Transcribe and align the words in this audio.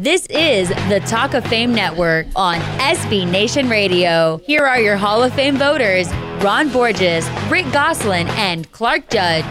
This 0.00 0.26
is 0.26 0.68
the 0.88 1.02
Talk 1.08 1.34
of 1.34 1.44
Fame 1.46 1.74
Network 1.74 2.28
on 2.36 2.60
SB 2.78 3.28
Nation 3.28 3.68
Radio. 3.68 4.36
Here 4.44 4.64
are 4.64 4.80
your 4.80 4.96
Hall 4.96 5.24
of 5.24 5.34
Fame 5.34 5.56
voters 5.56 6.08
Ron 6.40 6.68
Borges, 6.68 7.28
Rick 7.50 7.64
Gosselin, 7.72 8.28
and 8.28 8.70
Clark 8.70 9.10
Judge. 9.10 9.42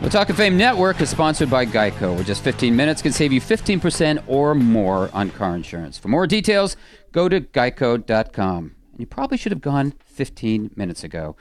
The 0.00 0.08
Talk 0.08 0.30
of 0.30 0.38
Fame 0.38 0.56
Network 0.56 0.98
is 1.02 1.10
sponsored 1.10 1.50
by 1.50 1.66
Geico, 1.66 2.14
where 2.14 2.24
just 2.24 2.42
15 2.42 2.74
minutes 2.74 3.02
can 3.02 3.12
save 3.12 3.34
you 3.34 3.40
15% 3.42 4.24
or 4.26 4.54
more 4.54 5.10
on 5.12 5.28
car 5.28 5.54
insurance. 5.54 5.98
For 5.98 6.08
more 6.08 6.26
details, 6.26 6.74
go 7.12 7.28
to 7.28 7.42
geico.com. 7.42 8.74
And 8.92 8.98
you 8.98 9.04
probably 9.04 9.36
should 9.36 9.52
have 9.52 9.60
gone 9.60 9.92
15 10.06 10.70
minutes 10.74 11.04
ago. 11.04 11.36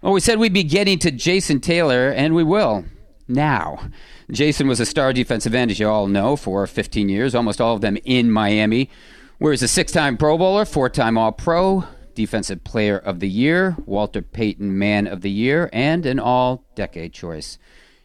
Well, 0.00 0.14
we 0.14 0.20
said 0.20 0.38
we'd 0.38 0.54
be 0.54 0.64
getting 0.64 0.98
to 1.00 1.10
Jason 1.10 1.60
Taylor, 1.60 2.08
and 2.08 2.34
we 2.34 2.44
will. 2.44 2.86
Now. 3.28 3.90
Jason 4.30 4.68
was 4.68 4.80
a 4.80 4.86
star 4.86 5.12
defensive 5.12 5.54
end, 5.54 5.70
as 5.70 5.80
you 5.80 5.88
all 5.88 6.06
know, 6.06 6.36
for 6.36 6.66
15 6.66 7.08
years, 7.08 7.34
almost 7.34 7.60
all 7.60 7.74
of 7.74 7.80
them 7.80 7.98
in 8.04 8.30
Miami. 8.30 8.90
Where 9.38 9.52
he's 9.52 9.62
a 9.62 9.68
six 9.68 9.92
time 9.92 10.16
Pro 10.16 10.38
Bowler, 10.38 10.64
four 10.64 10.88
time 10.88 11.18
All 11.18 11.32
Pro, 11.32 11.84
Defensive 12.14 12.64
Player 12.64 12.96
of 12.96 13.20
the 13.20 13.28
Year, 13.28 13.76
Walter 13.84 14.22
Payton 14.22 14.78
Man 14.78 15.06
of 15.06 15.20
the 15.20 15.30
Year, 15.30 15.68
and 15.72 16.06
an 16.06 16.18
all 16.18 16.64
decade 16.74 17.12
choice. 17.12 17.58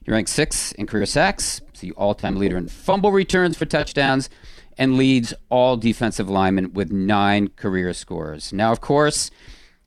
He 0.03 0.11
ranks 0.11 0.31
sixth 0.31 0.73
in 0.75 0.87
career 0.87 1.05
sacks, 1.05 1.61
the 1.79 1.93
all 1.93 2.13
time 2.13 2.35
leader 2.35 2.57
in 2.57 2.67
fumble 2.67 3.11
returns 3.11 3.57
for 3.57 3.65
touchdowns, 3.65 4.29
and 4.77 4.97
leads 4.97 5.33
all 5.49 5.77
defensive 5.77 6.29
linemen 6.29 6.73
with 6.73 6.91
nine 6.91 7.47
career 7.49 7.93
scores. 7.93 8.51
Now, 8.51 8.71
of 8.71 8.81
course, 8.81 9.31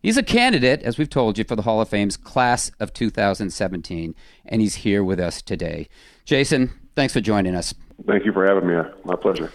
he's 0.05 0.17
a 0.17 0.23
candidate, 0.23 0.83
as 0.83 0.99
we've 0.99 1.11
told 1.11 1.39
you, 1.39 1.43
for 1.43 1.57
the 1.57 1.63
Hall 1.63 1.81
of 1.81 1.89
Fame's 1.89 2.17
class 2.17 2.71
of 2.79 2.93
2017, 2.93 4.15
and 4.47 4.61
he's 4.61 4.77
here 4.77 5.03
with 5.03 5.19
us 5.19 5.43
today. 5.43 5.89
Jason, 6.25 6.71
thanks 6.95 7.13
for 7.13 7.21
joining 7.21 7.57
us. 7.57 7.75
Thank 8.07 8.25
you 8.25 8.33
for 8.33 8.47
having 8.47 8.69
me. 8.69 8.81
My 9.05 9.17
pleasure. 9.17 9.51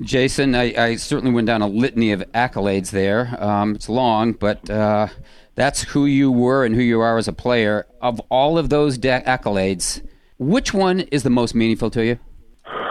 Jason, 0.00 0.54
I, 0.54 0.74
I 0.76 0.96
certainly 0.96 1.32
went 1.32 1.46
down 1.46 1.62
a 1.62 1.66
litany 1.66 2.12
of 2.12 2.20
accolades 2.32 2.90
there. 2.90 3.34
Um, 3.42 3.74
it's 3.74 3.88
long, 3.88 4.32
but. 4.32 4.68
Uh, 4.68 5.08
that's 5.54 5.82
who 5.82 6.06
you 6.06 6.30
were 6.30 6.64
and 6.64 6.74
who 6.74 6.80
you 6.80 7.00
are 7.00 7.18
as 7.18 7.28
a 7.28 7.32
player. 7.32 7.86
Of 8.00 8.20
all 8.30 8.58
of 8.58 8.70
those 8.70 8.96
de- 8.98 9.20
accolades, 9.20 10.06
which 10.38 10.72
one 10.72 11.00
is 11.00 11.22
the 11.22 11.30
most 11.30 11.54
meaningful 11.54 11.90
to 11.90 12.04
you? 12.04 12.18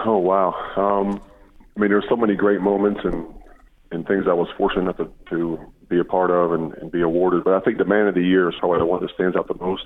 Oh 0.04 0.18
wow! 0.18 0.54
Um, 0.76 1.20
I 1.76 1.80
mean, 1.80 1.90
there's 1.90 2.04
so 2.08 2.16
many 2.16 2.34
great 2.34 2.60
moments 2.60 3.00
and 3.04 3.26
and 3.90 4.06
things 4.06 4.24
I 4.28 4.32
was 4.32 4.48
fortunate 4.56 4.82
enough 4.82 4.96
to, 4.96 5.12
to 5.30 5.71
be 5.92 6.00
a 6.00 6.04
part 6.04 6.30
of 6.30 6.52
and, 6.52 6.72
and 6.74 6.90
be 6.90 7.02
awarded. 7.02 7.44
But 7.44 7.54
I 7.54 7.60
think 7.60 7.76
the 7.76 7.84
Man 7.84 8.08
of 8.08 8.14
the 8.14 8.22
Year 8.22 8.48
is 8.48 8.54
probably 8.58 8.78
the 8.78 8.86
one 8.86 9.02
that 9.02 9.14
stands 9.14 9.36
out 9.36 9.46
the 9.46 9.62
most. 9.62 9.84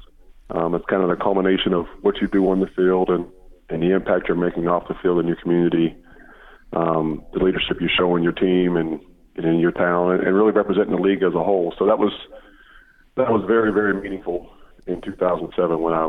Um, 0.50 0.74
it's 0.76 0.86
kind 0.86 1.02
of 1.02 1.10
the 1.10 1.16
culmination 1.16 1.72
of 1.72 1.86
what 2.02 2.20
you 2.20 2.28
do 2.28 2.48
on 2.48 2.60
the 2.60 2.68
field 2.68 3.10
and 3.10 3.26
and 3.68 3.82
the 3.82 3.92
impact 3.92 4.28
you're 4.28 4.36
making 4.36 4.68
off 4.68 4.86
the 4.86 4.94
field 5.02 5.18
in 5.18 5.26
your 5.26 5.34
community, 5.42 5.96
um, 6.72 7.24
the 7.32 7.40
leadership 7.40 7.78
you 7.80 7.88
show 7.88 8.14
in 8.14 8.22
your 8.22 8.30
team 8.30 8.76
and, 8.76 9.00
and 9.34 9.44
in 9.44 9.58
your 9.58 9.72
town, 9.72 10.12
and, 10.12 10.22
and 10.22 10.36
really 10.36 10.52
representing 10.52 10.94
the 10.94 11.02
league 11.02 11.24
as 11.24 11.34
a 11.34 11.42
whole. 11.42 11.74
So 11.76 11.86
that 11.86 11.98
was 11.98 12.12
that 13.16 13.28
was 13.28 13.44
very 13.48 13.72
very 13.72 14.00
meaningful 14.00 14.48
in 14.86 15.00
2007 15.00 15.80
when 15.80 15.92
I 15.92 16.04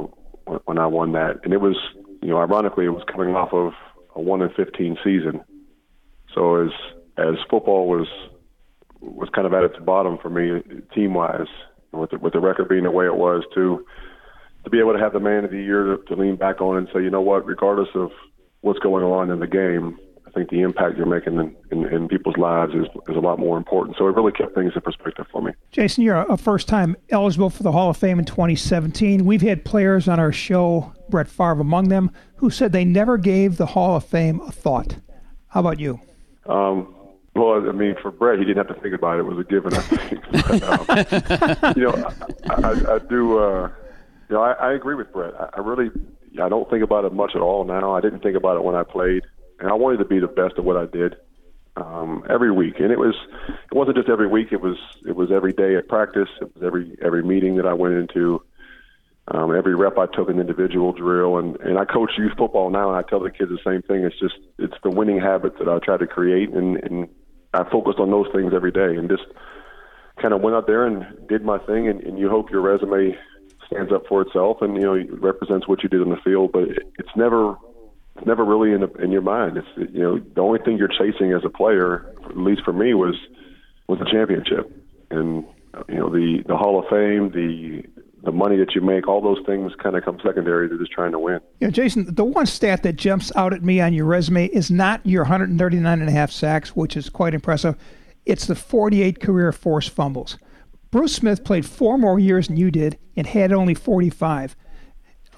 when 0.66 0.78
I 0.78 0.86
won 0.86 1.14
that, 1.14 1.39
and 1.44 1.52
it 1.52 1.61
was 1.61 1.76
you 2.22 2.30
know 2.30 2.38
ironically 2.38 2.86
it 2.86 2.89
was 2.89 3.04
coming 3.11 3.36
off 3.36 3.54
of 3.54 3.73
a 4.16 4.22
one 4.22 4.44
in 4.44 4.50
15 4.50 4.98
season, 5.04 5.42
so 6.36 6.61
as 6.61 6.70
as 7.17 7.36
football 7.50 7.88
was 7.88 8.08
was 9.02 9.30
kind 9.34 9.48
of 9.48 9.53
at 9.53 9.64
its 9.64 9.78
bottom 9.80 10.17
for 10.22 10.30
me 10.30 10.62
team 10.94 11.14
wise, 11.14 11.48
with 11.92 12.12
the, 12.12 12.17
with 12.17 12.34
the 12.34 12.40
record 12.40 12.70
being 12.70 12.84
the 12.84 12.92
way 12.92 13.06
it 13.06 13.16
was 13.16 13.44
to 13.56 13.86
to 14.64 14.70
be 14.70 14.80
able 14.80 14.94
to 14.94 15.00
have 15.00 15.14
the 15.14 15.20
man 15.20 15.45
of 15.45 15.52
the 15.52 15.62
year 15.62 15.95
to, 15.95 16.04
to 16.08 16.16
lean 16.16 16.36
back 16.36 16.62
on 16.62 16.78
and 16.78 16.88
say 16.94 17.02
you 17.02 17.09
know 17.09 17.22
what 17.22 17.45
regardless 17.45 17.89
of 17.95 18.12
what's 18.62 18.80
going 18.80 19.04
on 19.04 19.30
in 19.31 19.39
the 19.39 19.48
game 19.48 19.98
I 20.28 20.31
think 20.31 20.50
the 20.50 20.62
impact 20.62 20.98
you're 20.98 21.06
making 21.06 21.36
in, 21.36 21.56
in, 21.72 21.86
in, 21.86 22.08
people's 22.09 22.36
lives 22.36 22.73
is, 22.73 22.86
is 23.08 23.16
a 23.16 23.20
lot 23.22 23.39
more 23.39 23.58
important. 23.58 23.95
So 23.98 24.08
it 24.08 24.16
really 24.16 24.33
kept 24.33 24.54
things 24.55 24.73
in 24.76 24.82
perspective 24.82 25.26
for 25.32 25.42
me. 25.42 25.54
Jason, 25.71 26.04
you're 26.04 26.17
a 26.17 26.36
first 26.36 26.67
time 26.67 26.98
eligible 27.10 27.50
for 27.50 27.64
the 27.64 27.71
Hall 27.71 27.89
of 27.89 27.95
Fame 27.95 28.20
in 28.20 28.26
2017. 28.26 29.26
We've 29.26 29.42
had 29.42 29.64
players 29.64 30.10
on 30.10 30.20
our 30.20 30.33
show, 30.33 30.94
Brett 31.10 31.30
Favre 31.30 31.61
among 31.61 31.88
them, 31.88 32.11
who 32.36 32.50
said 32.50 32.73
they 32.73 32.83
never 32.83 33.17
gave 33.17 33.55
the 33.55 33.67
Hall 33.67 33.95
of 33.95 34.05
Fame 34.05 34.42
a 34.42 34.52
thought. 34.52 34.98
How 35.48 35.61
about 35.61 35.80
you? 35.80 36.02
Um, 36.45 36.94
well, 37.37 37.70
I 37.70 37.71
mean, 37.71 37.95
for 38.02 38.11
Brett, 38.11 38.39
he 38.39 38.45
didn't 38.45 38.65
have 38.65 38.75
to 38.75 38.81
think 38.81 38.95
about 38.95 39.17
it. 39.17 39.20
It 39.20 39.23
was 39.23 39.39
a 39.39 39.43
given, 39.43 39.73
I 39.73 39.81
think. 39.81 40.23
but, 40.31 41.64
um, 41.64 41.73
you 41.75 41.83
know, 41.83 42.11
I, 42.49 42.61
I, 42.61 42.95
I 42.95 42.99
do. 42.99 43.39
Uh, 43.39 43.70
you 44.30 44.36
know, 44.36 44.42
I, 44.42 44.52
I 44.53 44.73
agree 44.73 44.95
with 44.95 45.11
Brett. 45.14 45.33
I, 45.39 45.49
I 45.53 45.59
really, 45.61 45.89
I 46.42 46.49
don't 46.49 46.70
think 46.70 46.83
about 46.83 47.05
it 47.05 47.14
much 47.14 47.31
at 47.36 47.42
all 47.42 47.64
now. 47.64 47.95
I 47.95 48.02
didn't 48.02 48.21
think 48.21 48.36
about 48.36 48.58
it 48.58 48.64
when 48.64 48.76
I 48.76 48.83
played 48.83 49.23
and 49.59 49.70
I 49.70 49.73
wanted 49.73 49.97
to 49.97 50.05
be 50.05 50.20
the 50.20 50.27
best 50.27 50.58
of 50.58 50.65
what 50.65 50.77
I 50.77 50.86
did 50.86 51.15
um, 51.76 52.23
every 52.30 52.52
week. 52.52 52.80
And 52.80 52.92
it 52.92 52.99
was 52.99 53.15
it 53.71 53.76
wasn't 53.76 53.97
just 53.97 54.09
every 54.09 54.27
week; 54.27 54.49
it 54.52 54.61
was 54.61 54.77
it 55.08 55.15
was 55.15 55.31
every 55.31 55.53
day 55.53 55.76
at 55.76 55.87
practice. 55.87 56.30
It 56.42 56.55
was 56.55 56.64
every 56.64 56.97
every 57.02 57.23
meeting 57.23 57.55
that 57.58 57.65
I 57.65 57.73
went 57.73 57.95
into. 57.95 58.43
Um, 59.30 59.53
every 59.53 59.76
rep 59.76 59.97
I 59.97 60.05
took 60.05 60.30
an 60.30 60.39
individual 60.39 60.93
drill, 60.93 61.37
and 61.37 61.58
and 61.58 61.77
I 61.77 61.86
coach 61.86 62.11
youth 62.17 62.33
football 62.37 62.70
now, 62.70 62.89
and 62.89 62.97
I 62.97 63.08
tell 63.08 63.20
the 63.20 63.31
kids 63.31 63.49
the 63.49 63.59
same 63.65 63.81
thing. 63.81 64.05
It's 64.05 64.20
just 64.20 64.36
it's 64.58 64.77
the 64.83 64.89
winning 64.89 65.20
habit 65.20 65.58
that 65.59 65.67
I 65.67 65.80
try 65.80 65.97
to 65.97 66.08
create, 66.08 66.49
and 66.49 66.77
and 66.77 67.09
I 67.53 67.63
focused 67.69 67.99
on 67.99 68.11
those 68.11 68.27
things 68.33 68.53
every 68.53 68.71
day, 68.71 68.95
and 68.95 69.09
just 69.09 69.25
kind 70.21 70.33
of 70.33 70.41
went 70.41 70.55
out 70.55 70.67
there 70.67 70.85
and 70.85 71.05
did 71.27 71.43
my 71.43 71.58
thing, 71.59 71.87
and, 71.87 72.02
and 72.02 72.19
you 72.19 72.30
hope 72.30 72.49
your 72.52 72.61
resume 72.61 73.17
stands 73.67 73.91
up 73.91 74.03
for 74.08 74.21
itself, 74.21 74.58
and 74.61 74.75
you 74.75 74.83
know 74.83 75.03
represents 75.19 75.67
what 75.67 75.83
you 75.83 75.89
did 75.89 76.02
in 76.02 76.09
the 76.09 76.17
field, 76.23 76.52
but 76.52 76.63
it, 76.63 76.93
it's 76.97 77.15
never 77.15 77.55
it's 78.15 78.25
never 78.25 78.43
really 78.43 78.73
in 78.73 78.81
the, 78.81 78.91
in 79.03 79.11
your 79.11 79.21
mind. 79.21 79.58
It's 79.58 79.91
you 79.93 80.02
know 80.02 80.19
the 80.19 80.41
only 80.41 80.59
thing 80.59 80.77
you're 80.77 80.87
chasing 80.87 81.33
as 81.33 81.43
a 81.45 81.49
player, 81.49 82.13
at 82.25 82.37
least 82.37 82.61
for 82.63 82.73
me, 82.73 82.93
was 82.93 83.15
was 83.87 83.99
the 83.99 84.09
championship, 84.11 84.71
and 85.11 85.45
you 85.87 85.95
know 85.95 86.09
the 86.09 86.43
the 86.47 86.58
Hall 86.58 86.79
of 86.79 86.85
Fame, 86.89 87.31
the 87.31 87.83
the 88.23 88.32
money 88.32 88.58
that 88.58 88.76
you 88.76 88.82
make, 88.82 89.08
all 89.08 89.22
those 89.22 89.44
things 89.45 89.72
kind 89.82 89.95
of 89.95 90.04
come 90.04 90.20
secondary 90.23 90.67
to 90.70 90.78
just 90.78 90.92
trying 90.92 91.11
to 91.11 91.20
win. 91.20 91.39
Yeah, 91.60 91.70
Jason, 91.70 92.14
the 92.14 92.26
one 92.26 92.45
stat 92.45 92.83
that 92.83 92.95
jumps 92.95 93.32
out 93.36 93.54
at 93.54 93.64
me 93.64 93.80
on 93.80 93.94
your 93.94 94.05
resume 94.05 94.48
is 94.48 94.72
not 94.72 95.05
your 95.05 95.23
139 95.23 96.00
and 96.00 96.10
a 96.10 96.11
half 96.11 96.32
sacks, 96.32 96.76
which 96.76 96.98
is 96.98 97.10
quite 97.10 97.33
impressive. 97.33 97.76
It's 98.26 98.48
the 98.48 98.56
48 98.56 99.20
career 99.22 99.52
forced 99.52 99.92
fumbles. 99.92 100.38
Bruce 100.89 101.14
Smith 101.14 101.44
played 101.44 101.66
four 101.66 101.98
more 101.98 102.20
years 102.20 102.48
than 102.48 102.58
you 102.58 102.72
did 102.72 102.98
and 103.16 103.27
had 103.27 103.52
only 103.52 103.73
45. 103.73 104.56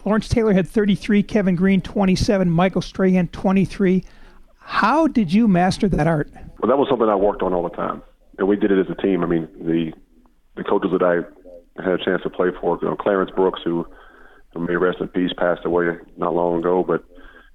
Lawrence 0.05 0.29
Taylor 0.29 0.53
had 0.53 0.67
33, 0.67 1.23
Kevin 1.23 1.55
Greene 1.55 1.81
27, 1.81 2.49
Michael 2.49 2.81
Strahan 2.81 3.27
23. 3.27 4.03
How 4.59 5.07
did 5.07 5.33
you 5.33 5.47
master 5.47 5.89
that 5.89 6.07
art? 6.07 6.31
Well, 6.59 6.69
that 6.69 6.77
was 6.77 6.87
something 6.89 7.09
I 7.09 7.15
worked 7.15 7.41
on 7.41 7.53
all 7.53 7.63
the 7.63 7.69
time, 7.75 8.01
and 8.37 8.47
we 8.47 8.55
did 8.55 8.71
it 8.71 8.79
as 8.79 8.85
a 8.89 9.01
team. 9.01 9.23
I 9.23 9.27
mean, 9.27 9.47
the 9.59 9.91
the 10.55 10.63
coaches 10.63 10.91
that 10.91 11.01
I 11.01 11.19
had 11.83 11.99
a 11.99 12.03
chance 12.03 12.21
to 12.23 12.29
play 12.29 12.49
for, 12.59 12.77
you 12.81 12.87
know, 12.87 12.95
Clarence 12.95 13.31
Brooks, 13.35 13.61
who, 13.63 13.87
who 14.53 14.59
may 14.65 14.75
rest 14.75 14.99
in 14.99 15.07
peace, 15.07 15.31
passed 15.37 15.65
away 15.65 15.97
not 16.17 16.33
long 16.33 16.59
ago, 16.59 16.83
but 16.83 17.03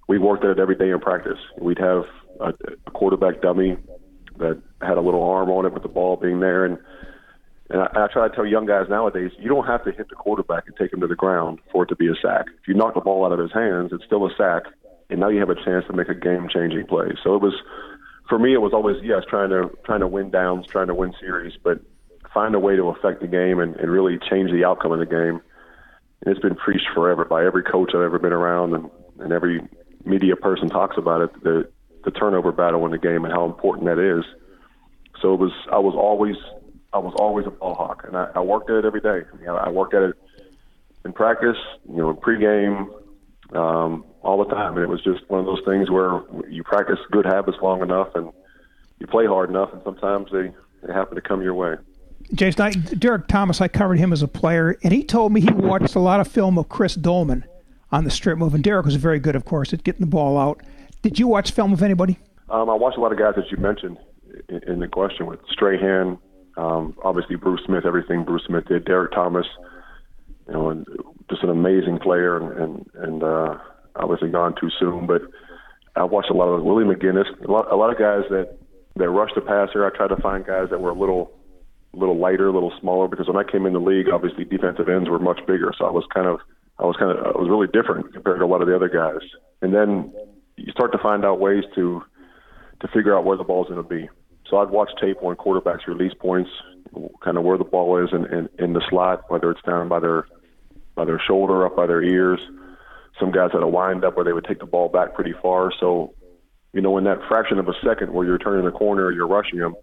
we 0.09 0.19
worked 0.19 0.45
at 0.45 0.51
it 0.51 0.59
every 0.59 0.77
day 0.77 0.91
in 0.91 1.01
practice. 1.01 1.39
We'd 1.61 1.79
have 1.79 2.05
a, 2.41 2.53
a 2.87 2.91
quarterback 2.91 3.43
dummy 3.43 3.77
that 4.39 4.61
had 4.81 4.99
a 4.99 5.01
little 5.01 5.23
arm 5.23 5.51
on 5.51 5.65
it 5.67 5.73
with 5.73 5.83
the 5.83 5.89
ball 5.89 6.17
being 6.17 6.41
there, 6.41 6.65
and 6.65 6.79
and 7.71 7.81
I, 7.81 8.05
I 8.05 8.07
try 8.13 8.29
to 8.29 8.34
tell 8.34 8.45
young 8.45 8.67
guys 8.67 8.87
nowadays, 8.91 9.31
you 9.39 9.49
don't 9.49 9.67
have 9.67 9.84
to 9.84 9.93
hit 9.93 10.11
the 10.11 10.15
quarterback 10.15 10.65
and 10.67 10.77
take 10.77 10.93
him 10.93 11.01
to 11.01 11.07
the 11.07 11.15
ground 11.15 11.61
for 11.73 11.84
it 11.84 11.87
to 11.87 11.97
be 11.97 12.09
a 12.09 12.15
sack. 12.21 12.47
If 12.61 12.69
you 12.69 12.75
knock 12.75 12.95
the 12.95 13.01
ball 13.01 13.25
out 13.25 13.33
of 13.33 13.39
his 13.39 13.53
hands, 13.53 13.91
it's 13.93 14.05
still 14.05 14.27
a 14.27 14.31
sack, 14.37 14.65
and 15.09 15.19
now 15.19 15.29
you 15.29 15.41
have 15.41 15.49
a 15.49 15.55
chance 15.55 15.87
to 15.87 15.95
make 15.95 16.09
a 16.09 16.15
game-changing 16.15 16.87
play. 16.87 17.07
So 17.23 17.34
it 17.34 17.41
was, 17.41 17.55
for 18.29 18.39
me, 18.39 18.53
it 18.53 18.61
was 18.61 18.75
always 18.75 18.97
yes, 19.03 19.23
trying 19.29 19.49
to 19.49 19.71
trying 19.84 20.01
to 20.01 20.07
win 20.07 20.31
downs, 20.31 20.67
trying 20.67 20.89
to 20.89 20.95
win 20.95 21.15
series, 21.19 21.55
but 21.63 21.81
find 22.34 22.55
a 22.55 22.59
way 22.59 22.77
to 22.77 22.89
affect 22.89 23.21
the 23.21 23.28
game 23.28 23.61
and, 23.61 23.77
and 23.77 23.91
really 23.91 24.19
change 24.28 24.50
the 24.50 24.65
outcome 24.65 24.93
of 24.93 24.99
the 24.99 25.06
game. 25.06 25.41
And 26.21 26.34
it's 26.34 26.41
been 26.41 26.56
preached 26.56 26.89
forever 26.95 27.25
by 27.25 27.47
every 27.47 27.62
coach 27.62 27.93
I've 27.95 28.03
ever 28.03 28.19
been 28.19 28.33
around, 28.33 28.75
and, 28.75 28.91
and 29.21 29.33
every 29.33 29.63
media 30.04 30.36
person 30.36 30.69
talks 30.69 30.98
about 30.98 31.21
it. 31.22 31.42
The 31.42 31.69
the 32.04 32.10
turnover 32.10 32.53
battle 32.53 32.84
in 32.84 32.92
the 32.92 32.98
game 32.98 33.25
and 33.25 33.33
how 33.33 33.47
important 33.47 33.86
that 33.86 33.98
is. 33.98 34.25
So 35.22 35.33
it 35.33 35.41
was 35.41 35.53
I 35.72 35.78
was 35.78 35.95
always 35.95 36.36
I 36.92 36.98
was 36.98 37.15
always 37.19 37.47
a 37.47 37.51
ball 37.51 37.75
hawk, 37.75 38.04
and 38.07 38.16
I, 38.16 38.28
I 38.34 38.41
worked 38.41 38.71
at 38.71 38.77
it 38.77 38.84
every 38.84 39.01
day. 39.01 39.27
You 39.41 39.47
know, 39.47 39.57
I 39.57 39.71
worked 39.71 39.95
at 39.95 40.03
it 40.03 40.15
in 41.04 41.13
practice, 41.13 41.57
you 41.89 41.97
know, 41.97 42.15
pregame, 42.15 42.89
um, 43.54 44.04
all 44.22 44.42
the 44.45 44.51
time. 44.54 44.75
And 44.75 44.84
it 44.84 44.89
was 44.89 45.03
just 45.03 45.28
one 45.28 45.41
of 45.41 45.47
those 45.47 45.63
things 45.66 45.91
where 45.91 46.22
you 46.48 46.63
practice 46.63 46.98
good 47.10 47.27
habits 47.27 47.59
long 47.63 47.83
enough, 47.83 48.15
and 48.15 48.31
you 48.98 49.07
play 49.07 49.27
hard 49.27 49.51
enough, 49.51 49.72
and 49.72 49.83
sometimes 49.83 50.31
they, 50.31 50.53
they 50.86 50.92
happen 50.92 51.16
to 51.16 51.21
come 51.21 51.42
your 51.42 51.54
way. 51.54 51.75
Jason, 52.32 52.62
I, 52.62 52.71
Derrick 52.71 53.28
Thomas, 53.28 53.60
I 53.60 53.68
covered 53.68 53.98
him 53.98 54.12
as 54.12 54.22
a 54.22 54.28
player, 54.28 54.78
and 54.82 54.92
he 54.92 55.04
told 55.04 55.32
me 55.32 55.41
he 55.41 55.53
watched 55.53 55.94
a 55.94 56.00
lot 56.00 56.21
of 56.21 56.28
film 56.28 56.59
of 56.59 56.68
Chris 56.68 56.94
Doleman 56.94 57.44
on 57.92 58.04
the 58.04 58.10
strip 58.10 58.38
move. 58.38 58.54
And 58.54 58.65
Derrick 58.65 58.86
was 58.86 58.97
very 58.97 59.18
good, 59.18 59.36
of 59.36 59.44
course, 59.44 59.72
at 59.72 59.84
getting 59.84 60.00
the 60.00 60.06
ball 60.06 60.38
out. 60.38 60.62
Did 61.03 61.18
you 61.18 61.28
watch 61.28 61.50
film 61.50 61.72
of 61.72 61.82
anybody? 61.82 62.18
Um, 62.48 62.71
I 62.71 62.74
watched 62.74 62.97
a 62.97 63.00
lot 63.00 63.12
of 63.12 63.18
guys 63.18 63.34
that 63.36 63.50
you 63.50 63.56
mentioned 63.59 63.98
in, 64.48 64.62
in 64.65 64.78
the 64.80 64.88
question 64.88 65.26
with 65.26 65.41
Strahan, 65.50 66.18
um, 66.56 66.97
obviously, 67.03 67.36
Bruce 67.36 67.62
Smith, 67.66 67.84
everything 67.84 68.24
Bruce 68.24 68.44
Smith 68.47 68.66
did. 68.66 68.84
Derrick 68.84 69.12
Thomas, 69.12 69.47
you 70.47 70.53
know, 70.53 70.71
and 70.71 70.86
just 71.28 71.42
an 71.42 71.50
amazing 71.50 71.98
player, 71.98 72.36
and 72.36 72.53
and, 72.60 72.91
and 72.94 73.22
uh, 73.22 73.59
obviously 73.97 74.30
gone 74.30 74.54
too 74.60 74.71
soon. 74.78 75.06
But 75.06 75.22
I 75.97 76.04
watched 76.04 76.30
a 76.30 76.34
lot 76.34 76.47
of 76.47 76.62
Willie 76.62 76.84
McGinest, 76.84 77.44
a 77.44 77.50
lot, 77.50 77.71
a 77.71 77.76
lot 77.76 77.91
of 77.91 77.98
guys 77.98 78.22
that 78.30 78.56
that 78.97 79.10
rushed 79.10 79.34
the 79.34 79.41
passer. 79.41 79.84
I 79.84 79.97
tried 79.97 80.15
to 80.15 80.22
find 80.22 80.47
guys 80.47 80.71
that 80.71 80.80
were 80.80 80.91
a 80.91 80.98
little 80.98 81.32
little 81.95 82.19
lighter, 82.19 82.49
a 82.49 82.53
little 82.53 82.73
smaller, 82.81 83.09
because 83.09 83.29
when 83.29 83.37
I 83.37 83.45
came 83.45 83.67
in 83.67 83.73
the 83.73 83.81
league, 83.81 84.09
obviously 84.09 84.45
defensive 84.45 84.89
ends 84.89 85.09
were 85.09 85.19
much 85.19 85.41
bigger. 85.47 85.73
So 85.77 85.87
I 85.87 85.91
was 85.91 86.05
kind 86.13 86.27
of 86.27 86.41
I 86.79 86.85
was 86.85 86.97
kind 86.97 87.11
of 87.11 87.25
I 87.25 87.39
was 87.39 87.49
really 87.49 87.69
different 87.69 88.13
compared 88.13 88.39
to 88.41 88.45
a 88.45 88.47
lot 88.47 88.63
of 88.63 88.69
the 88.69 88.77
other 88.77 88.89
guys. 88.89 89.27
And 89.63 89.75
then 89.75 90.13
you 90.57 90.73
start 90.73 90.93
to 90.93 90.99
find 90.99 91.25
out 91.25 91.41
ways 91.41 91.65
to 91.75 92.03
to 92.81 92.89
figure 92.89 93.17
out 93.17 93.25
where 93.25 93.37
the 93.37 93.45
ball's 93.45 93.69
going 93.69 93.83
to 93.83 93.89
be. 93.89 94.09
So 94.49 94.59
I'd 94.59 94.71
watch 94.71 94.91
tape 95.01 95.23
on 95.23 95.37
quarterbacks' 95.37 95.87
release 95.87 96.13
points, 96.15 96.51
kind 97.23 97.39
of 97.39 97.45
where 97.45 97.57
the 97.57 97.65
ball 97.65 98.03
is 98.05 98.11
in, 98.13 98.27
in, 98.27 98.49
in 98.59 98.73
the 98.75 98.83
slot, 98.91 99.31
whether 99.31 99.51
it's 99.51 99.63
down 99.63 99.89
by 99.89 100.01
their 100.01 100.27
by 100.95 101.05
their 101.05 101.21
shoulder, 101.27 101.65
up 101.67 101.77
by 101.77 101.87
their 101.87 102.03
ears. 102.03 102.41
Some 103.19 103.31
guys 103.31 103.51
had 103.53 103.63
a 103.63 103.69
wind 103.69 104.05
up 104.05 104.17
where 104.17 104.25
they 104.25 104.33
would 104.33 104.45
take 104.45 104.59
the 104.59 104.67
ball 104.67 104.89
back 104.89 105.15
pretty 105.15 105.35
far. 105.41 105.73
So, 105.79 106.15
you 106.73 106.81
know, 106.81 106.99
in 106.99 107.05
that 107.05 107.19
fraction 107.29 107.59
of 107.59 107.69
a 107.69 107.75
second 107.85 108.13
where 108.13 108.27
you're 108.27 108.39
turning 108.39 108.65
the 108.65 108.73
corner, 108.73 109.11
you're 109.13 109.27
rushing 109.27 109.59
him, 109.59 109.77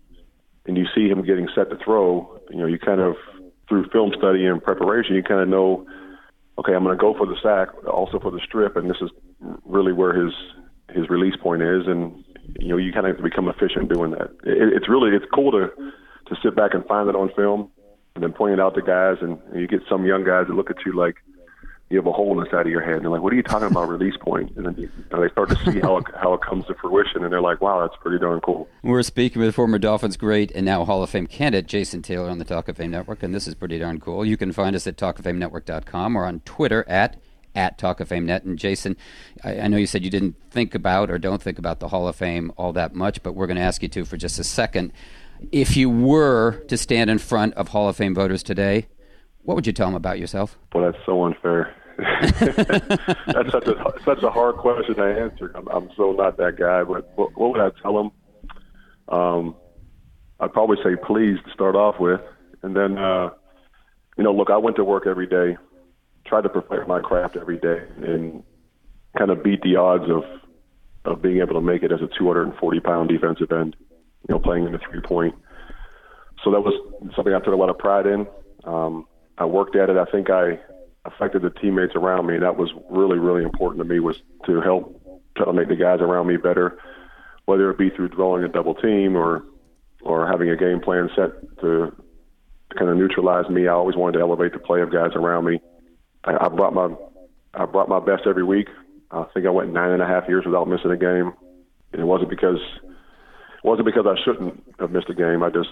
and 0.65 0.77
you 0.77 0.85
see 0.93 1.07
him 1.07 1.25
getting 1.25 1.47
set 1.55 1.69
to 1.69 1.77
throw, 1.83 2.39
you 2.49 2.57
know, 2.57 2.67
you 2.67 2.77
kind 2.77 3.01
of 3.01 3.15
through 3.67 3.89
film 3.89 4.11
study 4.17 4.45
and 4.45 4.61
preparation, 4.61 5.15
you 5.15 5.23
kind 5.23 5.41
of 5.41 5.47
know, 5.47 5.85
okay, 6.59 6.73
I'm 6.73 6.83
going 6.83 6.97
to 6.97 7.01
go 7.01 7.15
for 7.17 7.25
the 7.25 7.37
sack, 7.41 7.69
also 7.87 8.19
for 8.19 8.31
the 8.31 8.41
strip, 8.45 8.75
and 8.75 8.89
this 8.89 8.97
is 9.01 9.09
really 9.65 9.93
where 9.93 10.13
his 10.13 10.33
his 10.93 11.09
release 11.09 11.35
point 11.41 11.61
is, 11.61 11.87
and 11.87 12.23
you 12.59 12.67
know, 12.67 12.77
you 12.77 12.91
kind 12.91 13.05
of 13.05 13.15
have 13.15 13.17
to 13.17 13.23
become 13.23 13.47
efficient 13.47 13.91
doing 13.91 14.11
that. 14.11 14.29
It, 14.43 14.73
it's 14.75 14.89
really 14.89 15.15
it's 15.15 15.25
cool 15.33 15.51
to 15.51 15.67
to 16.27 16.35
sit 16.43 16.55
back 16.55 16.73
and 16.73 16.85
find 16.85 17.09
it 17.09 17.15
on 17.15 17.31
film, 17.35 17.69
and 18.15 18.23
then 18.23 18.33
point 18.33 18.53
it 18.53 18.59
out 18.59 18.75
to 18.75 18.81
guys, 18.81 19.17
and, 19.21 19.39
and 19.51 19.61
you 19.61 19.67
get 19.67 19.81
some 19.89 20.05
young 20.05 20.23
guys 20.23 20.47
that 20.47 20.53
look 20.53 20.69
at 20.69 20.85
you 20.85 20.93
like 20.93 21.15
you 21.91 21.97
have 21.97 22.07
a 22.07 22.11
hole 22.11 22.31
in 22.31 22.43
the 22.43 22.49
side 22.49 22.65
of 22.65 22.71
your 22.71 22.81
head, 22.81 22.95
and 22.95 23.03
they're 23.03 23.11
like, 23.11 23.21
"What 23.21 23.33
are 23.33 23.35
you 23.35 23.43
talking 23.43 23.67
about 23.67 23.89
release 23.89 24.15
point?" 24.17 24.55
And 24.55 24.65
then 24.65 24.75
you, 24.77 24.89
and 25.11 25.23
they 25.23 25.29
start 25.29 25.49
to 25.49 25.71
see 25.71 25.79
how 25.79 25.97
it, 25.97 26.05
how 26.15 26.33
it 26.33 26.41
comes 26.41 26.65
to 26.67 26.73
fruition, 26.75 27.23
and 27.23 27.31
they're 27.31 27.41
like, 27.41 27.61
"Wow, 27.61 27.81
that's 27.81 27.99
pretty 28.01 28.19
darn 28.19 28.39
cool." 28.41 28.67
We're 28.83 29.03
speaking 29.03 29.41
with 29.41 29.53
former 29.55 29.77
Dolphins 29.77 30.17
great 30.17 30.51
and 30.51 30.65
now 30.65 30.85
Hall 30.85 31.03
of 31.03 31.09
Fame 31.09 31.27
candidate 31.27 31.67
Jason 31.67 32.01
Taylor 32.01 32.29
on 32.29 32.37
the 32.37 32.45
Talk 32.45 32.67
of 32.67 32.77
Fame 32.77 32.91
Network, 32.91 33.23
and 33.23 33.33
this 33.33 33.47
is 33.47 33.55
pretty 33.55 33.77
darn 33.79 33.99
cool. 33.99 34.25
You 34.25 34.37
can 34.37 34.51
find 34.51 34.75
us 34.75 34.87
at 34.87 34.97
talkoffamenetwork.com 34.97 36.15
or 36.15 36.25
on 36.25 36.39
Twitter 36.41 36.85
at 36.87 37.17
at 37.55 37.77
Talk 37.77 37.99
of 37.99 38.07
Fame 38.07 38.25
Net. 38.25 38.43
And 38.43 38.57
Jason, 38.57 38.95
I, 39.43 39.61
I, 39.61 39.67
know 39.67 39.77
you 39.77 39.87
said 39.87 40.03
you 40.03 40.09
didn't 40.09 40.35
think 40.51 40.73
about 40.73 41.11
or 41.11 41.17
don't 41.17 41.41
think 41.41 41.59
about 41.59 41.79
the 41.81 41.89
Hall 41.89 42.07
of 42.07 42.15
Fame 42.15 42.51
all 42.55 42.73
that 42.73 42.95
much, 42.95 43.21
but 43.23 43.33
we're 43.33 43.47
going 43.47 43.57
to 43.57 43.63
ask 43.63 43.81
you 43.83 43.89
to 43.89 44.05
for 44.05 44.17
just 44.17 44.39
a 44.39 44.43
second. 44.43 44.93
If 45.51 45.75
you 45.75 45.89
were 45.89 46.63
to 46.67 46.77
stand 46.77 47.09
in 47.09 47.17
front 47.17 47.55
of 47.55 47.69
Hall 47.69 47.89
of 47.89 47.97
Fame 47.97 48.15
voters 48.15 48.43
today, 48.43 48.87
what 49.43 49.55
would 49.55 49.67
you 49.67 49.73
tell 49.73 49.87
them 49.87 49.95
about 49.95 50.19
yourself? 50.19 50.57
Well, 50.73 50.89
that's 50.89 51.03
so 51.05 51.23
unfair. 51.23 51.75
that's 51.97 53.51
such 53.51 53.67
a 53.67 53.93
such 54.05 54.23
a 54.23 54.29
hard 54.29 54.55
question 54.57 54.95
to 54.95 55.03
answer. 55.03 55.51
I'm, 55.55 55.67
I'm 55.67 55.89
so 55.95 56.11
not 56.11 56.37
that 56.37 56.57
guy. 56.57 56.83
But 56.83 57.17
what, 57.17 57.37
what 57.37 57.51
would 57.51 57.61
I 57.61 57.69
tell 57.81 57.99
him? 57.99 58.11
Um, 59.07 59.55
I'd 60.39 60.53
probably 60.53 60.77
say 60.83 60.95
please 60.95 61.37
to 61.45 61.51
start 61.53 61.75
off 61.75 61.99
with, 61.99 62.21
and 62.63 62.75
then 62.75 62.97
uh, 62.97 63.29
you 64.17 64.23
know, 64.23 64.33
look, 64.33 64.49
I 64.49 64.57
went 64.57 64.75
to 64.77 64.83
work 64.83 65.07
every 65.07 65.27
day, 65.27 65.57
tried 66.25 66.41
to 66.41 66.49
perfect 66.49 66.87
my 66.87 66.99
craft 66.99 67.37
every 67.37 67.57
day, 67.57 67.83
and 67.97 68.43
kind 69.17 69.31
of 69.31 69.43
beat 69.43 69.61
the 69.61 69.75
odds 69.75 70.09
of 70.09 70.23
of 71.03 71.21
being 71.21 71.39
able 71.39 71.55
to 71.55 71.61
make 71.61 71.83
it 71.83 71.91
as 71.91 72.01
a 72.01 72.09
240 72.17 72.79
pound 72.79 73.09
defensive 73.09 73.51
end, 73.51 73.75
you 73.79 74.35
know, 74.35 74.39
playing 74.39 74.65
in 74.65 74.71
the 74.71 74.79
three 74.79 75.01
point. 75.01 75.35
So 76.43 76.51
that 76.51 76.61
was 76.61 76.73
something 77.15 77.33
I 77.33 77.39
took 77.39 77.53
a 77.53 77.57
lot 77.57 77.69
of 77.69 77.77
pride 77.77 78.05
in. 78.05 78.27
Um, 78.63 79.07
I 79.37 79.45
worked 79.45 79.75
at 79.75 79.89
it. 79.89 79.97
I 79.97 80.05
think 80.05 80.29
I 80.29 80.59
affected 81.05 81.41
the 81.41 81.49
teammates 81.49 81.95
around 81.95 82.27
me. 82.27 82.37
That 82.37 82.57
was 82.57 82.71
really, 82.89 83.17
really 83.17 83.43
important 83.43 83.81
to 83.81 83.89
me 83.91 83.99
was 83.99 84.17
to 84.45 84.61
help 84.61 85.01
try 85.35 85.45
to 85.45 85.53
make 85.53 85.69
the 85.69 85.75
guys 85.75 85.99
around 86.01 86.27
me 86.27 86.37
better, 86.37 86.79
whether 87.45 87.69
it 87.69 87.77
be 87.77 87.89
through 87.89 88.09
drawing 88.09 88.43
a 88.43 88.47
double 88.47 88.75
team 88.75 89.15
or 89.15 89.43
or 90.03 90.27
having 90.27 90.49
a 90.49 90.57
game 90.57 90.79
plan 90.79 91.09
set 91.15 91.31
to, 91.59 91.95
kind 92.75 92.89
of 92.89 92.97
neutralize 92.97 93.49
me. 93.49 93.67
I 93.67 93.73
always 93.73 93.95
wanted 93.95 94.17
to 94.17 94.23
elevate 94.23 94.53
the 94.53 94.59
play 94.59 94.81
of 94.81 94.91
guys 94.91 95.11
around 95.13 95.45
me. 95.45 95.59
I, 96.23 96.45
I 96.45 96.47
brought 96.47 96.73
my 96.73 96.89
I 97.53 97.65
brought 97.65 97.89
my 97.89 97.99
best 97.99 98.23
every 98.25 98.43
week. 98.43 98.67
I 99.11 99.25
think 99.33 99.45
I 99.45 99.49
went 99.49 99.73
nine 99.73 99.91
and 99.91 100.01
a 100.01 100.07
half 100.07 100.27
years 100.29 100.45
without 100.45 100.67
missing 100.67 100.91
a 100.91 100.97
game. 100.97 101.33
And 101.91 102.01
it 102.01 102.05
wasn't 102.05 102.29
because 102.29 102.59
it 102.77 103.65
wasn't 103.67 103.85
because 103.85 104.05
I 104.07 104.15
shouldn't 104.23 104.63
have 104.79 104.91
missed 104.91 105.09
a 105.09 105.13
game. 105.13 105.43
I 105.43 105.49
just 105.49 105.69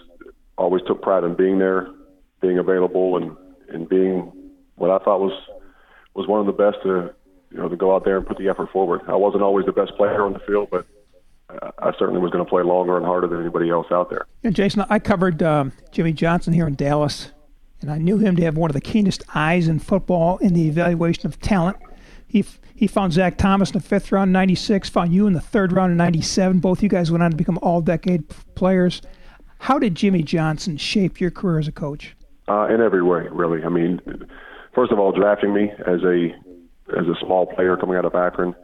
always 0.57 0.83
took 0.85 1.01
pride 1.01 1.23
in 1.23 1.35
being 1.35 1.57
there, 1.57 1.87
being 2.41 2.57
available, 2.57 3.17
and 3.17 3.35
and 3.69 3.87
being 3.87 4.31
what 4.79 4.89
I 4.89 5.03
thought 5.03 5.19
was 5.19 5.33
was 6.15 6.27
one 6.27 6.39
of 6.39 6.45
the 6.45 6.51
best 6.51 6.77
to 6.83 7.13
you 7.51 7.57
know 7.57 7.69
to 7.69 7.75
go 7.75 7.95
out 7.95 8.05
there 8.05 8.17
and 8.17 8.25
put 8.25 8.37
the 8.37 8.49
effort 8.49 8.71
forward. 8.71 9.01
I 9.07 9.15
wasn't 9.15 9.43
always 9.43 9.65
the 9.65 9.71
best 9.71 9.95
player 9.95 10.23
on 10.23 10.33
the 10.33 10.39
field, 10.39 10.69
but 10.71 10.85
I 11.79 11.91
certainly 11.97 12.21
was 12.21 12.31
going 12.31 12.43
to 12.43 12.49
play 12.49 12.63
longer 12.63 12.95
and 12.97 13.05
harder 13.05 13.27
than 13.27 13.39
anybody 13.41 13.69
else 13.69 13.87
out 13.91 14.09
there. 14.09 14.25
And 14.43 14.55
Jason, 14.55 14.85
I 14.89 14.99
covered 14.99 15.41
um, 15.41 15.71
Jimmy 15.91 16.13
Johnson 16.13 16.53
here 16.53 16.67
in 16.67 16.75
Dallas, 16.75 17.31
and 17.81 17.91
I 17.91 17.97
knew 17.97 18.17
him 18.17 18.35
to 18.35 18.43
have 18.43 18.55
one 18.55 18.69
of 18.69 18.75
the 18.75 18.81
keenest 18.81 19.23
eyes 19.33 19.67
in 19.67 19.79
football 19.79 20.37
in 20.37 20.53
the 20.53 20.67
evaluation 20.67 21.25
of 21.25 21.39
talent. 21.39 21.77
He 22.27 22.45
he 22.75 22.87
found 22.87 23.13
Zach 23.13 23.37
Thomas 23.37 23.71
in 23.71 23.79
the 23.79 23.83
fifth 23.83 24.11
round, 24.11 24.31
'96. 24.31 24.89
Found 24.89 25.13
you 25.13 25.27
in 25.27 25.33
the 25.33 25.41
third 25.41 25.71
round 25.71 25.91
in 25.91 25.97
'97. 25.97 26.59
Both 26.59 26.83
you 26.83 26.89
guys 26.89 27.11
went 27.11 27.23
on 27.23 27.31
to 27.31 27.37
become 27.37 27.59
all-decade 27.61 28.29
players. 28.55 29.01
How 29.57 29.79
did 29.79 29.95
Jimmy 29.95 30.23
Johnson 30.23 30.77
shape 30.77 31.19
your 31.19 31.31
career 31.31 31.59
as 31.59 31.67
a 31.67 31.71
coach? 31.73 32.15
Uh, 32.47 32.67
in 32.67 32.79
every 32.81 33.03
way, 33.03 33.27
really. 33.29 33.63
I 33.63 33.69
mean, 33.69 34.01
first 34.79 34.93
of 34.93 34.99
all, 34.99 35.11
drafting 35.11 35.53
me 35.53 35.69
as 35.85 36.01
a 36.03 36.29
as 36.97 37.05
a 37.05 37.19
small 37.25 37.45
player 37.45 37.75
coming 37.75 37.97
out 37.97 38.05
of 38.05 38.15
Akron, 38.15 38.55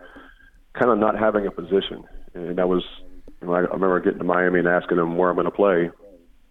kind 0.73 0.89
of 0.89 0.97
not 0.97 1.19
having 1.19 1.45
a 1.45 1.51
position, 1.51 2.05
and 2.33 2.57
that 2.57 2.69
was. 2.69 2.83
You 3.41 3.47
know, 3.47 3.53
I, 3.53 3.59
remember 3.59 3.99
getting 3.99 4.19
to 4.19 4.23
Miami 4.23 4.59
and 4.59 4.67
asking 4.67 4.97
him 4.97 5.17
where 5.17 5.29
I'm 5.29 5.35
going 5.35 5.45
to 5.45 5.51
play, 5.51 5.91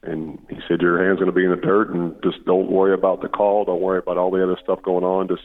and 0.02 0.38
he 0.50 0.56
said, 0.68 0.82
"Your 0.82 1.02
hand's 1.02 1.18
going 1.18 1.32
to 1.32 1.34
be 1.34 1.44
in 1.44 1.50
the 1.50 1.56
dirt, 1.56 1.94
and 1.94 2.14
just 2.22 2.44
don't 2.44 2.70
worry 2.70 2.92
about 2.92 3.22
the 3.22 3.28
call. 3.28 3.64
Don't 3.64 3.80
worry 3.80 3.98
about 3.98 4.18
all 4.18 4.30
the 4.30 4.42
other 4.42 4.58
stuff 4.62 4.82
going 4.82 5.02
on. 5.02 5.28
Just 5.28 5.42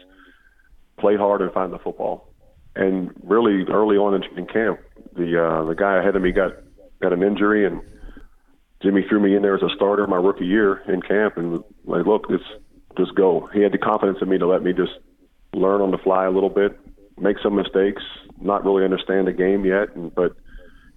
play 0.99 1.15
hard 1.15 1.41
and 1.41 1.51
find 1.53 1.71
the 1.71 1.79
football." 1.79 2.27
And 2.75 3.11
really, 3.23 3.63
early 3.71 3.95
on 3.95 4.15
in, 4.15 4.37
in 4.37 4.45
camp, 4.47 4.79
the 5.15 5.41
uh, 5.41 5.63
the 5.65 5.75
guy 5.75 5.97
ahead 5.97 6.17
of 6.17 6.21
me 6.21 6.33
got 6.33 6.51
got 7.01 7.13
an 7.13 7.23
injury, 7.23 7.65
and 7.65 7.81
Jimmy 8.83 9.05
threw 9.07 9.21
me 9.21 9.35
in 9.35 9.43
there 9.43 9.55
as 9.55 9.63
a 9.63 9.73
starter 9.75 10.05
my 10.07 10.17
rookie 10.17 10.45
year 10.45 10.81
in 10.91 11.01
camp, 11.01 11.37
and 11.37 11.63
like, 11.85 12.05
look, 12.05 12.25
it's 12.29 12.43
just 12.99 13.15
go. 13.15 13.49
He 13.53 13.61
had 13.61 13.71
the 13.71 13.77
confidence 13.77 14.19
in 14.21 14.29
me 14.29 14.37
to 14.37 14.47
let 14.47 14.63
me 14.63 14.73
just 14.73 14.93
learn 15.53 15.81
on 15.81 15.91
the 15.91 15.97
fly 15.97 16.25
a 16.25 16.31
little 16.31 16.49
bit, 16.49 16.77
make 17.19 17.37
some 17.41 17.55
mistakes, 17.55 18.03
not 18.39 18.63
really 18.63 18.83
understand 18.83 19.27
the 19.27 19.33
game 19.33 19.65
yet, 19.65 19.95
and, 19.95 20.13
but 20.13 20.35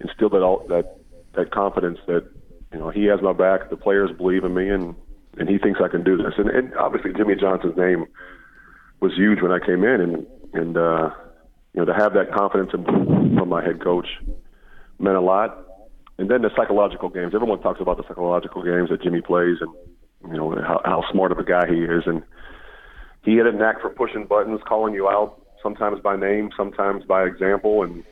instill 0.00 0.28
that 0.30 0.42
all, 0.42 0.66
that 0.68 0.98
that 1.34 1.50
confidence 1.50 1.98
that 2.06 2.28
you 2.72 2.78
know 2.78 2.90
he 2.90 3.04
has 3.06 3.20
my 3.22 3.32
back, 3.32 3.70
the 3.70 3.76
players 3.76 4.10
believe 4.16 4.44
in 4.44 4.54
me, 4.54 4.68
and 4.68 4.94
and 5.38 5.48
he 5.48 5.58
thinks 5.58 5.80
I 5.82 5.88
can 5.88 6.04
do 6.04 6.16
this. 6.16 6.34
And, 6.36 6.50
and 6.50 6.74
obviously 6.74 7.12
Jimmy 7.14 7.34
Johnson's 7.36 7.76
name 7.76 8.06
was 9.00 9.12
huge 9.14 9.40
when 9.40 9.52
I 9.52 9.58
came 9.58 9.84
in, 9.84 10.00
and 10.00 10.26
and 10.52 10.76
uh, 10.76 11.10
you 11.74 11.80
know 11.80 11.84
to 11.86 11.94
have 11.94 12.14
that 12.14 12.32
confidence 12.32 12.70
in, 12.74 12.84
from 12.84 13.48
my 13.48 13.64
head 13.64 13.82
coach 13.82 14.06
meant 14.98 15.16
a 15.16 15.20
lot. 15.20 15.58
And 16.18 16.30
then 16.30 16.42
the 16.42 16.50
psychological 16.54 17.08
games. 17.08 17.34
Everyone 17.34 17.60
talks 17.60 17.80
about 17.80 17.96
the 17.96 18.04
psychological 18.06 18.62
games 18.62 18.90
that 18.90 19.02
Jimmy 19.02 19.22
plays, 19.22 19.56
and 19.60 19.74
you 20.26 20.36
know 20.36 20.50
how, 20.62 20.80
how 20.84 21.04
smart 21.10 21.32
of 21.32 21.38
a 21.38 21.44
guy 21.44 21.66
he 21.66 21.82
is, 21.82 22.04
and 22.06 22.22
he 23.24 23.36
had 23.36 23.46
a 23.46 23.52
knack 23.52 23.80
for 23.80 23.90
pushing 23.90 24.26
buttons, 24.26 24.60
calling 24.66 24.94
you 24.94 25.08
out 25.08 25.40
sometimes 25.62 26.00
by 26.00 26.16
name, 26.16 26.50
sometimes 26.56 27.04
by 27.04 27.24
example, 27.24 27.82
and 27.82 28.04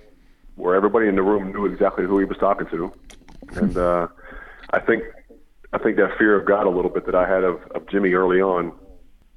where 0.56 0.74
everybody 0.74 1.08
in 1.08 1.16
the 1.16 1.22
room 1.22 1.52
knew 1.52 1.66
exactly 1.66 2.04
who 2.04 2.18
he 2.18 2.24
was 2.24 2.38
talking 2.38 2.66
to. 2.68 2.92
And 3.56 3.76
uh, 3.76 4.08
I 4.70 4.80
think 4.80 5.02
I 5.72 5.78
think 5.78 5.96
that 5.96 6.16
fear 6.18 6.38
of 6.38 6.46
God 6.46 6.66
a 6.66 6.70
little 6.70 6.90
bit 6.90 7.06
that 7.06 7.14
I 7.14 7.28
had 7.28 7.44
of, 7.44 7.60
of 7.74 7.88
Jimmy 7.88 8.12
early 8.12 8.40
on 8.40 8.72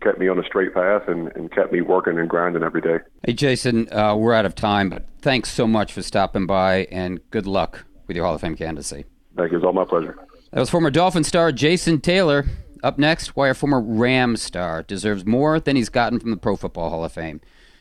kept 0.01 0.20
me 0.20 0.27
on 0.27 0.38
a 0.38 0.44
straight 0.44 0.74
path 0.74 1.03
and, 1.08 1.32
and 1.36 1.51
kept 1.51 1.72
me 1.72 1.82
working 1.82 2.20
and 2.20 2.30
grinding 2.30 2.62
every 2.62 2.82
day. 2.82 2.98
Hey, 3.24 3.34
Jason, 3.34 3.88
uh, 3.94 4.15
we're 4.15 4.34
out 4.34 4.46
of 4.46 4.53
time, 4.53 4.89
but 4.89 5.06
thanks 5.22 5.50
so 5.50 5.65
much 5.65 5.94
for 5.94 6.01
stopping 6.01 6.46
by 6.46 6.88
and 6.92 7.22
good 7.32 7.48
luck 7.48 7.86
with 8.08 8.18
your 8.18 8.25
Hall 8.25 8.36
of 8.36 8.42
Fame 8.42 8.58
candidacy. 8.58 9.06
Thank 9.38 9.51
you. 9.51 9.58
It's 9.58 9.65
all 9.65 9.72
my 9.72 9.86
pleasure. 9.86 10.18
That 10.51 10.60
was 10.60 10.70
former 10.70 10.92
Dolphin 10.92 11.24
star 11.24 11.51
Jason 11.51 12.01
Taylor. 12.01 12.46
Up 12.84 13.00
next, 13.00 13.38
why 13.38 13.48
a 13.48 13.54
former 13.54 13.80
Ram 13.80 14.36
star 14.36 14.84
deserves 14.84 15.25
more 15.25 15.58
than 15.58 15.78
he's 15.78 15.88
gotten 15.88 16.20
from 16.20 16.32
the 16.32 16.38
Pro 16.38 16.58
Football 16.58 16.90
Hall 16.90 17.06
of 17.06 17.13
Fame. 17.13 17.40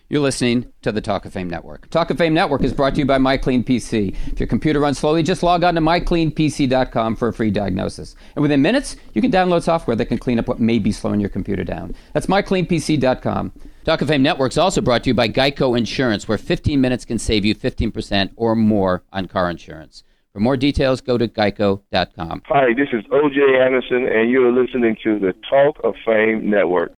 You're 0.08 0.20
listening 0.20 0.66
to 0.82 0.92
the 0.92 1.00
Talk 1.00 1.24
of 1.24 1.32
Fame 1.32 1.50
Network. 1.50 1.90
Talk 1.90 2.10
of 2.10 2.18
Fame 2.18 2.34
Network 2.34 2.62
is 2.62 2.72
brought 2.72 2.94
to 2.94 3.00
you 3.00 3.06
by 3.06 3.18
MyCleanPC. 3.18 4.14
If 4.30 4.38
your 4.38 4.46
computer 4.46 4.78
runs 4.78 4.98
slowly, 4.98 5.24
just 5.24 5.42
log 5.42 5.64
on 5.64 5.74
to 5.74 5.80
mycleanpc.com 5.80 7.16
for 7.16 7.28
a 7.28 7.32
free 7.32 7.50
diagnosis. 7.50 8.14
And 8.36 8.42
within 8.42 8.62
minutes, 8.62 8.94
you 9.12 9.20
can 9.20 9.32
download 9.32 9.62
software 9.62 9.96
that 9.96 10.06
can 10.06 10.18
clean 10.18 10.38
up 10.38 10.46
what 10.46 10.60
may 10.60 10.78
be 10.78 10.92
slowing 10.92 11.18
your 11.18 11.30
computer 11.30 11.64
down. 11.64 11.96
That's 12.12 12.26
mycleanpc.com. 12.26 13.52
Talk 13.84 14.02
of 14.02 14.08
Fame 14.08 14.22
Network 14.22 14.52
is 14.52 14.58
also 14.58 14.82
brought 14.82 15.02
to 15.04 15.10
you 15.10 15.14
by 15.14 15.28
Geico 15.28 15.76
Insurance, 15.76 16.28
where 16.28 16.38
15 16.38 16.80
minutes 16.80 17.04
can 17.04 17.18
save 17.18 17.44
you 17.44 17.56
15% 17.56 18.30
or 18.36 18.54
more 18.54 19.02
on 19.12 19.26
car 19.26 19.50
insurance. 19.50 20.04
For 20.32 20.40
more 20.40 20.56
details, 20.56 21.02
go 21.02 21.18
to 21.18 21.28
geico.com. 21.28 22.42
Hi, 22.46 22.72
this 22.74 22.88
is 22.90 23.04
OJ 23.12 23.60
Anderson, 23.60 24.08
and 24.08 24.30
you're 24.30 24.50
listening 24.50 24.96
to 25.04 25.18
the 25.18 25.34
Talk 25.50 25.76
of 25.84 25.94
Fame 26.06 26.48
Network. 26.48 26.90